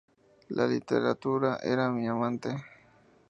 [0.47, 2.49] La Literatura era mi amante.